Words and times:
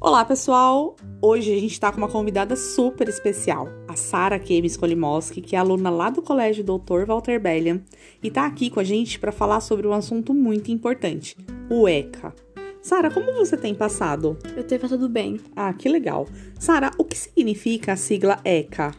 Olá, 0.00 0.24
pessoal! 0.24 0.94
Hoje 1.20 1.52
a 1.52 1.58
gente 1.58 1.72
está 1.72 1.90
com 1.90 1.98
uma 1.98 2.08
convidada 2.08 2.54
super 2.54 3.08
especial, 3.08 3.66
a 3.88 3.96
Sara 3.96 4.38
Kemes 4.38 4.76
Kolimoski, 4.76 5.40
que 5.40 5.56
é 5.56 5.58
aluna 5.58 5.90
lá 5.90 6.08
do 6.08 6.22
Colégio 6.22 6.62
Dr. 6.62 7.04
Walter 7.04 7.40
Bellian 7.40 7.80
e 8.22 8.28
está 8.28 8.46
aqui 8.46 8.70
com 8.70 8.78
a 8.78 8.84
gente 8.84 9.18
para 9.18 9.32
falar 9.32 9.60
sobre 9.60 9.88
um 9.88 9.92
assunto 9.92 10.32
muito 10.32 10.70
importante, 10.70 11.36
o 11.68 11.88
ECA. 11.88 12.32
Sara, 12.80 13.10
como 13.10 13.34
você 13.34 13.56
tem 13.56 13.74
passado? 13.74 14.38
Eu 14.56 14.62
tenho 14.62 14.80
passado 14.80 15.08
bem. 15.08 15.40
Ah, 15.56 15.72
que 15.72 15.88
legal. 15.88 16.28
Sara, 16.60 16.92
o 16.96 17.04
que 17.04 17.18
significa 17.18 17.94
a 17.94 17.96
sigla 17.96 18.38
ECA? 18.44 18.94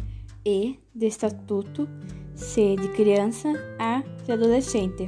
E 0.46 0.78
de 0.94 1.08
estatuto, 1.08 1.88
C 2.36 2.76
de 2.76 2.90
criança, 2.90 3.48
A 3.80 4.04
de 4.26 4.34
adolescente. 4.34 5.08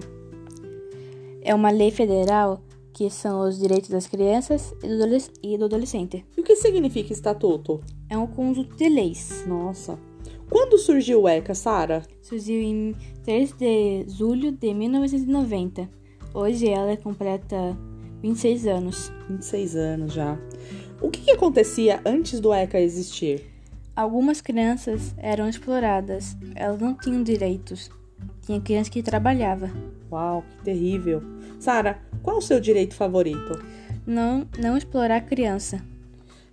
É 1.41 1.53
uma 1.53 1.69
lei 1.69 1.91
federal 1.91 2.63
que 2.93 3.09
são 3.09 3.47
os 3.47 3.57
direitos 3.57 3.89
das 3.89 4.07
crianças 4.07 4.73
e 5.43 5.57
do 5.57 5.65
adolescente. 5.65 6.25
E 6.37 6.41
o 6.41 6.43
que 6.43 6.55
significa 6.55 7.13
estatuto? 7.13 7.81
É 8.09 8.17
um 8.17 8.27
conjunto 8.27 8.75
de 8.75 8.89
leis. 8.89 9.43
Nossa. 9.47 9.97
Quando 10.49 10.77
surgiu 10.77 11.21
o 11.21 11.29
ECA, 11.29 11.55
Sara? 11.55 12.03
Surgiu 12.21 12.61
em 12.61 12.93
3 13.23 13.53
de 13.53 14.05
julho 14.09 14.51
de 14.51 14.73
1990. 14.73 15.89
Hoje 16.33 16.67
ela 16.67 16.95
completa 16.97 17.77
26 18.21 18.67
anos. 18.67 19.11
26 19.29 19.75
anos 19.75 20.13
já. 20.13 20.37
O 21.01 21.09
que, 21.09 21.21
que 21.21 21.31
acontecia 21.31 22.01
antes 22.05 22.39
do 22.39 22.53
ECA 22.53 22.79
existir? 22.79 23.49
Algumas 23.95 24.39
crianças 24.41 25.13
eram 25.17 25.49
exploradas, 25.49 26.37
elas 26.55 26.79
não 26.79 26.95
tinham 26.95 27.23
direitos. 27.23 27.89
Tinha 28.51 28.59
criança 28.59 28.91
que 28.91 29.01
trabalhava. 29.01 29.71
Uau, 30.11 30.43
que 30.43 30.65
terrível. 30.65 31.23
Sara, 31.57 32.01
qual 32.21 32.39
o 32.39 32.41
seu 32.41 32.59
direito 32.59 32.93
favorito? 32.93 33.63
Não, 34.05 34.45
não 34.59 34.75
explorar 34.75 35.15
a 35.15 35.21
criança. 35.21 35.81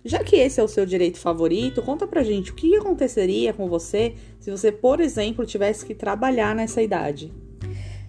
Já 0.05 0.23
que 0.23 0.37
esse 0.37 0.61
é 0.61 0.63
o 0.63 0.67
seu 0.69 0.85
direito 0.85 1.19
favorito, 1.19 1.81
conta 1.81 2.07
pra 2.07 2.23
gente 2.23 2.51
o 2.51 2.55
que 2.55 2.73
aconteceria 2.77 3.51
com 3.51 3.67
você 3.67 4.15
se 4.39 4.49
você, 4.49 4.71
por 4.71 5.01
exemplo, 5.01 5.45
tivesse 5.45 5.85
que 5.85 5.93
trabalhar 5.93 6.55
nessa 6.55 6.81
idade. 6.81 7.33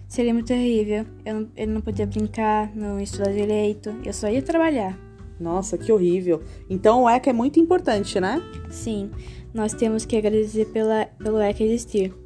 Seria 0.07 0.33
muito 0.33 0.47
terrível. 0.47 1.05
Eu 1.25 1.33
não, 1.41 1.49
eu 1.57 1.67
não 1.67 1.81
podia 1.81 2.07
brincar, 2.07 2.73
não 2.73 2.97
estudar 2.97 3.33
direito, 3.33 3.93
eu 4.05 4.13
só 4.13 4.29
ia 4.29 4.41
trabalhar. 4.41 4.97
Nossa, 5.37 5.77
que 5.77 5.91
horrível. 5.91 6.41
Então 6.69 7.03
o 7.03 7.09
ECA 7.09 7.31
é 7.31 7.33
muito 7.33 7.59
importante, 7.59 8.21
né? 8.21 8.41
Sim, 8.69 9.11
nós 9.53 9.73
temos 9.73 10.05
que 10.05 10.15
agradecer 10.15 10.67
pela, 10.67 11.07
pelo 11.21 11.41
ECA 11.41 11.61
existir. 11.61 12.20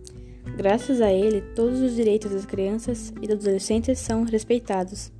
Graças 0.57 1.01
a 1.01 1.11
ele, 1.11 1.41
todos 1.41 1.81
os 1.81 1.95
direitos 1.95 2.31
das 2.31 2.45
crianças 2.45 3.13
e 3.21 3.27
dos 3.27 3.39
adolescentes 3.45 3.99
são 3.99 4.23
respeitados. 4.23 5.11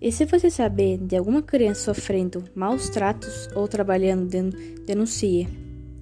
E 0.00 0.12
se 0.12 0.24
você 0.26 0.50
saber 0.50 0.98
de 0.98 1.16
alguma 1.16 1.42
criança 1.42 1.94
sofrendo 1.94 2.44
maus 2.54 2.90
tratos 2.90 3.48
ou 3.54 3.66
trabalhando, 3.66 4.28
denuncie. 4.84 5.48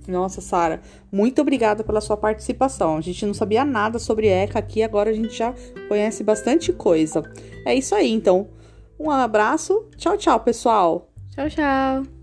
Nossa, 0.07 0.41
Sara, 0.41 0.83
muito 1.11 1.41
obrigada 1.41 1.83
pela 1.83 2.01
sua 2.01 2.17
participação. 2.17 2.97
A 2.97 3.01
gente 3.01 3.25
não 3.25 3.33
sabia 3.33 3.65
nada 3.65 3.99
sobre 3.99 4.29
ECA 4.29 4.59
aqui, 4.59 4.83
agora 4.83 5.11
a 5.11 5.15
gente 5.15 5.35
já 5.35 5.55
conhece 5.89 6.23
bastante 6.23 6.73
coisa. 6.73 7.23
É 7.65 7.75
isso 7.75 7.95
aí, 7.95 8.11
então. 8.11 8.49
Um 8.99 9.11
abraço. 9.11 9.89
Tchau, 9.97 10.17
tchau, 10.17 10.41
pessoal. 10.41 11.11
Tchau, 11.35 11.49
tchau. 11.49 12.14